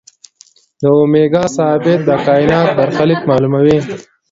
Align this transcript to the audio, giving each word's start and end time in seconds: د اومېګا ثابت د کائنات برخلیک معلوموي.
د 0.79 0.81
اومېګا 0.97 1.43
ثابت 1.57 1.99
د 2.05 2.09
کائنات 2.25 2.69
برخلیک 2.79 3.21
معلوموي. 3.29 3.79